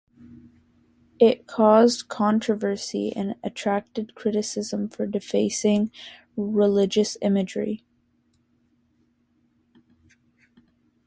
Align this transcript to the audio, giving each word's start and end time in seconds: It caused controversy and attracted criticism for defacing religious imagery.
It 1.19 1.45
caused 1.45 2.07
controversy 2.07 3.13
and 3.15 3.35
attracted 3.43 4.15
criticism 4.15 4.89
for 4.89 5.05
defacing 5.05 5.91
religious 6.35 7.17
imagery. 7.21 7.83